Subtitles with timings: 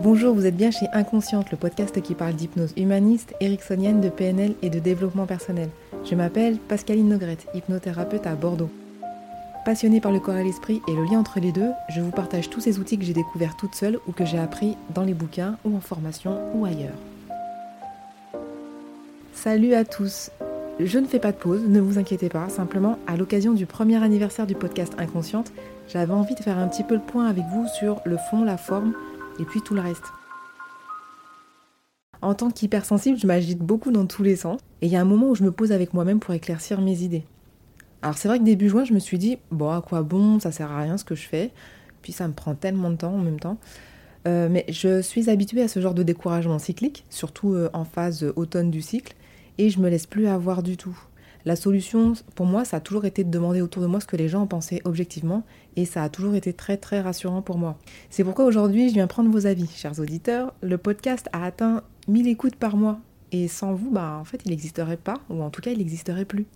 [0.00, 4.54] Bonjour, vous êtes bien chez Inconsciente, le podcast qui parle d'hypnose humaniste, ericksonienne, de PNL
[4.62, 5.70] et de développement personnel.
[6.08, 8.70] Je m'appelle Pascaline Nogrette, hypnothérapeute à Bordeaux.
[9.64, 12.48] Passionnée par le corps et l'esprit et le lien entre les deux, je vous partage
[12.48, 15.56] tous ces outils que j'ai découverts toute seule ou que j'ai appris dans les bouquins
[15.64, 16.94] ou en formation ou ailleurs.
[19.34, 20.30] Salut à tous
[20.78, 24.00] Je ne fais pas de pause, ne vous inquiétez pas, simplement à l'occasion du premier
[24.00, 25.50] anniversaire du podcast Inconsciente,
[25.88, 28.58] j'avais envie de faire un petit peu le point avec vous sur le fond, la
[28.58, 28.92] forme
[29.38, 30.04] et puis tout le reste.
[32.20, 35.04] En tant qu'hypersensible, je m'agite beaucoup dans tous les sens, et il y a un
[35.04, 37.24] moment où je me pose avec moi-même pour éclaircir mes idées.
[38.02, 40.52] Alors c'est vrai que début juin, je me suis dit, bon, à quoi bon, ça
[40.52, 41.52] sert à rien ce que je fais,
[42.02, 43.58] puis ça me prend tellement de temps en même temps.
[44.26, 48.32] Euh, mais je suis habituée à ce genre de découragement cyclique, surtout euh, en phase
[48.36, 49.14] automne du cycle,
[49.58, 50.98] et je me laisse plus avoir du tout.
[51.44, 54.16] La solution, pour moi, ça a toujours été de demander autour de moi ce que
[54.16, 55.44] les gens en pensaient objectivement,
[55.76, 57.78] et ça a toujours été très très rassurant pour moi.
[58.10, 60.54] C'est pourquoi aujourd'hui, je viens prendre vos avis, chers auditeurs.
[60.62, 63.00] Le podcast a atteint 1000 écoutes par mois,
[63.32, 66.24] et sans vous, bah en fait, il n'existerait pas, ou en tout cas, il n'existerait
[66.24, 66.46] plus.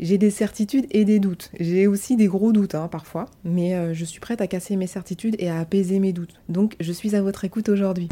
[0.00, 1.50] J'ai des certitudes et des doutes.
[1.60, 4.86] J'ai aussi des gros doutes hein, parfois, mais euh, je suis prête à casser mes
[4.86, 6.40] certitudes et à apaiser mes doutes.
[6.48, 8.08] Donc je suis à votre écoute aujourd'hui.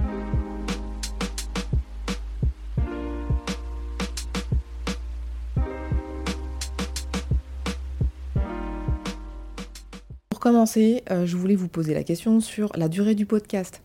[10.40, 13.82] Pour commencer, euh, je voulais vous poser la question sur la durée du podcast.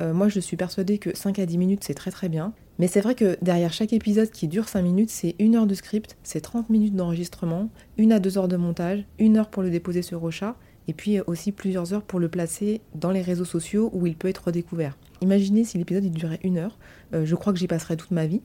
[0.00, 2.52] Euh, moi, je suis persuadée que 5 à 10 minutes, c'est très très bien.
[2.78, 5.74] Mais c'est vrai que derrière chaque épisode qui dure 5 minutes, c'est une heure de
[5.74, 9.70] script, c'est 30 minutes d'enregistrement, une à deux heures de montage, une heure pour le
[9.70, 10.54] déposer sur Rocha,
[10.86, 14.28] et puis aussi plusieurs heures pour le placer dans les réseaux sociaux où il peut
[14.28, 14.96] être redécouvert.
[15.22, 16.78] Imaginez si l'épisode durait une heure,
[17.14, 18.42] euh, je crois que j'y passerais toute ma vie,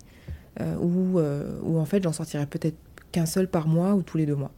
[0.81, 1.19] ou
[1.77, 2.77] en fait j'en sortirais peut-être
[3.11, 4.51] qu'un seul par mois ou tous les deux mois.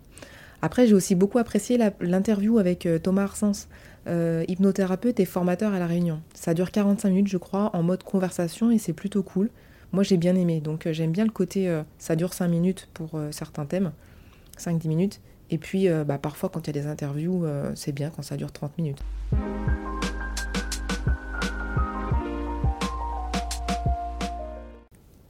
[0.64, 3.67] Après, j'ai aussi beaucoup apprécié l'interview avec euh, Thomas Arsens,
[4.08, 6.22] euh, hypnothérapeute et formateur à La Réunion.
[6.33, 9.50] Ça dure 45 minutes, je crois, en mode conversation et c'est plutôt cool.
[9.92, 10.61] Moi, j'ai bien aimé.
[10.61, 13.92] Donc, euh, j'aime bien le côté, ça dure 5 minutes pour certains thèmes,
[14.58, 15.20] 5-10 minutes.
[15.49, 17.45] Et puis, bah, parfois, quand il y a des interviews,
[17.76, 19.04] c'est bien quand ça dure 30 minutes.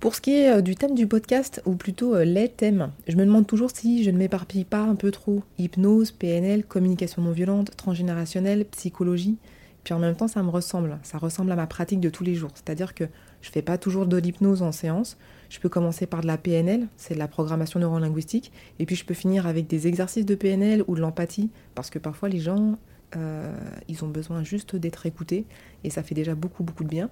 [0.03, 3.15] Pour ce qui est euh, du thème du podcast, ou plutôt euh, les thèmes, je
[3.15, 5.43] me demande toujours si je ne m'éparpille pas un peu trop.
[5.57, 9.37] Hypnose, PNL, communication non violente, transgénérationnelle, psychologie.
[9.85, 10.99] Puis en même temps, ça me ressemble.
[11.03, 12.51] Ça ressemble à ma pratique de tous les jours.
[12.53, 13.05] C'est-à-dire que
[13.41, 15.15] je ne fais pas toujours de l'hypnose en séance.
[15.49, 18.51] Je peux commencer par de la PNL, c'est de la programmation neurolinguistique.
[18.79, 21.49] Et puis je peux finir avec des exercices de PNL ou de l'empathie.
[21.75, 22.77] Parce que parfois les gens,
[23.15, 23.55] euh,
[23.87, 25.45] ils ont besoin juste d'être écoutés.
[25.85, 27.09] Et ça fait déjà beaucoup, beaucoup de bien.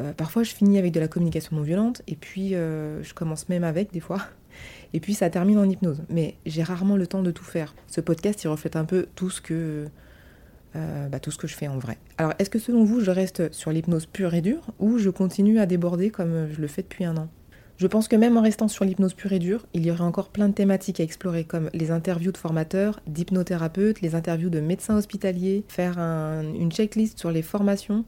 [0.00, 3.48] Euh, parfois, je finis avec de la communication non violente, et puis euh, je commence
[3.48, 4.20] même avec des fois.
[4.94, 6.02] Et puis ça termine en hypnose.
[6.08, 7.74] Mais j'ai rarement le temps de tout faire.
[7.86, 9.86] Ce podcast, il reflète un peu tout ce que,
[10.76, 11.98] euh, bah, tout ce que je fais en vrai.
[12.16, 15.58] Alors, est-ce que selon vous, je reste sur l'hypnose pure et dure, ou je continue
[15.60, 17.28] à déborder comme je le fais depuis un an?
[17.76, 20.30] Je pense que même en restant sur l'hypnose pure et dure, il y aurait encore
[20.30, 24.96] plein de thématiques à explorer, comme les interviews de formateurs, d'hypnothérapeutes, les interviews de médecins
[24.96, 28.04] hospitaliers, faire une checklist sur les formations,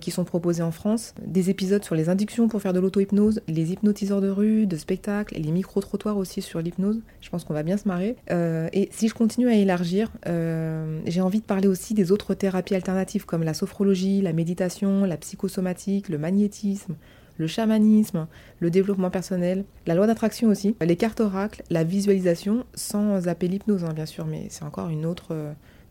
[0.00, 3.72] qui sont proposés en France, des épisodes sur les inductions pour faire de l'auto-hypnose, les
[3.72, 7.00] hypnotiseurs de rue, de spectacle, et les micro-trottoirs aussi sur l'hypnose.
[7.20, 8.16] Je pense qu'on va bien se marrer.
[8.30, 12.34] Euh, et si je continue à élargir, euh, j'ai envie de parler aussi des autres
[12.34, 16.96] thérapies alternatives comme la sophrologie, la méditation, la psychosomatique, le magnétisme,
[17.38, 18.26] le chamanisme,
[18.60, 23.84] le développement personnel, la loi d'attraction aussi, les cartes oracles, la visualisation, sans appeler l'hypnose
[23.84, 25.36] hein, bien sûr, mais c'est encore une autre,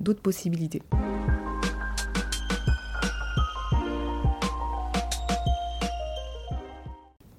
[0.02, 0.82] d'autres possibilités.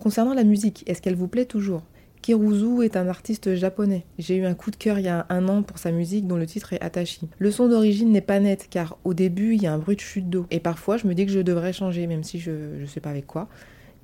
[0.08, 1.82] Concernant la musique, est-ce qu'elle vous plaît toujours?
[2.22, 4.06] Kiruzu est un artiste japonais.
[4.18, 6.38] J'ai eu un coup de cœur il y a un an pour sa musique dont
[6.38, 7.28] le titre est Atashi.
[7.38, 10.00] Le son d'origine n'est pas net car au début il y a un bruit de
[10.00, 10.46] chute d'eau.
[10.50, 13.10] Et parfois je me dis que je devrais changer même si je ne sais pas
[13.10, 13.50] avec quoi.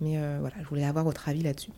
[0.02, 1.70] Mais euh, voilà, je voulais avoir votre avis là-dessus.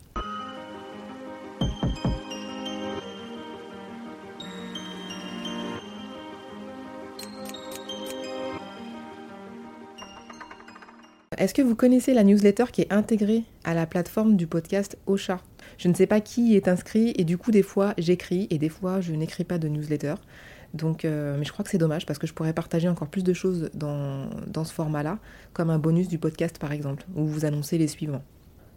[11.37, 15.39] Est-ce que vous connaissez la newsletter qui est intégrée à la plateforme du podcast Ocha?
[15.77, 18.69] Je ne sais pas qui est inscrit et du coup des fois j'écris et des
[18.69, 20.15] fois je n'écris pas de newsletter.
[20.73, 23.23] Donc, euh, mais je crois que c'est dommage parce que je pourrais partager encore plus
[23.23, 25.19] de choses dans, dans ce format-là,
[25.53, 28.23] comme un bonus du podcast par exemple, où vous annoncez les suivants.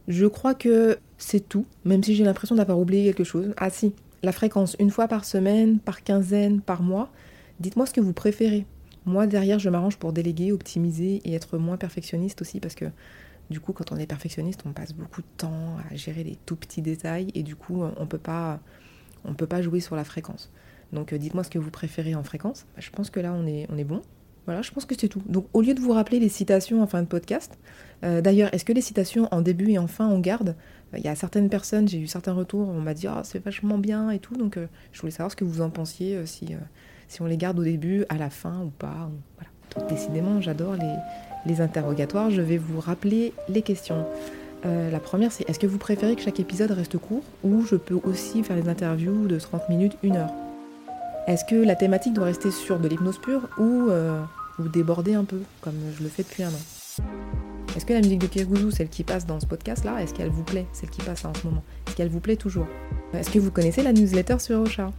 [0.07, 3.55] Je crois que c'est tout, même si j'ai l'impression d'avoir oublié quelque chose.
[3.57, 7.11] Ah si, la fréquence, une fois par semaine, par quinzaine, par mois.
[7.59, 8.67] Dites-moi ce que vous préférez.
[9.07, 12.87] Moi, derrière, je m'arrange pour déléguer, optimiser et être moins perfectionniste aussi parce que
[13.51, 16.57] du coup, quand on est perfectionniste, on passe beaucoup de temps à gérer les tout
[16.57, 18.61] petits détails et du coup, on peut pas,
[19.25, 20.53] on peut pas jouer sur la fréquence.
[20.93, 22.67] Donc, euh, dites-moi ce que vous préférez en fréquence.
[22.75, 24.03] Bah, je pense que là, on est, on est bon.
[24.47, 25.23] Voilà, je pense que c'est tout.
[25.27, 27.59] Donc au lieu de vous rappeler les citations en fin de podcast,
[28.05, 30.57] euh, d'ailleurs, est-ce que les citations en début et en fin on garde?
[30.97, 33.79] Il y a certaines personnes, j'ai eu certains retours, on m'a dit ah c'est vachement
[33.79, 36.57] bien et tout, donc euh, je voulais savoir ce que vous en pensiez, si,
[37.11, 39.11] si on les garde au début, à la fin ou pas.
[39.89, 40.77] décidément, j'adore
[41.47, 42.31] les, interrogatoires.
[42.31, 44.07] Je vais vous rappeler les questions.
[44.65, 47.99] la première, c'est est-ce que vous préférez que chaque épisode reste court ou je peux
[48.05, 50.31] aussi faire des interviews de 30 minutes, 1 heure?
[51.27, 54.21] Est-ce que la thématique doit rester sur de l'hypnose pure ou, euh,
[54.59, 57.05] ou, déborder un peu, comme je le fais depuis un an?
[57.77, 60.45] Est-ce que la musique de Kirgouzou, celle qui passe dans ce podcast-là, est-ce qu'elle vous
[60.45, 61.63] plaît, celle qui passe en ce moment?
[61.87, 62.67] Est-ce qu'elle vous plaît toujours?
[63.15, 64.91] Est-ce que vous connaissez la newsletter sur Ocha?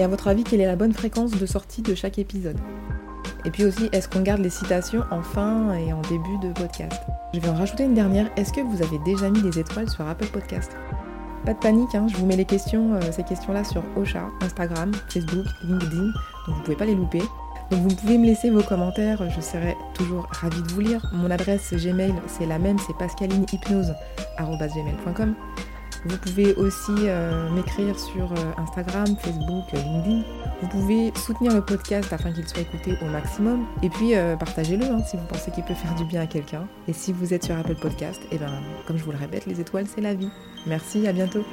[0.00, 2.56] Et à votre avis, quelle est la bonne fréquence de sortie de chaque épisode?
[3.44, 7.02] Et puis aussi, est-ce qu'on garde les citations en fin et en début de podcast?
[7.34, 8.30] Je vais en rajouter une dernière.
[8.38, 10.74] Est-ce que vous avez déjà mis des étoiles sur Apple Podcast?
[11.44, 16.12] Pas de panique, hein, je vous mets euh, ces questions-là sur Ocha, Instagram, Facebook, LinkedIn,
[16.46, 17.20] donc vous pouvez pas les louper.
[17.70, 21.10] Donc vous pouvez me laisser vos commentaires, je serai toujours ravie de vous lire.
[21.12, 25.34] Mon adresse Gmail, c'est la même, c'est pascalinehypnose.com.
[26.04, 30.22] Vous pouvez aussi euh, m'écrire sur euh, Instagram, Facebook, LinkedIn.
[30.62, 33.66] Vous pouvez soutenir le podcast afin qu'il soit écouté au maximum.
[33.82, 36.66] Et puis partagez-le hein, si vous pensez qu'il peut faire du bien à quelqu'un.
[36.88, 38.50] Et si vous êtes sur Apple Podcast, et eh ben,
[38.86, 40.30] comme je vous le répète, les étoiles, c'est la vie.
[40.66, 41.44] Merci, à bientôt.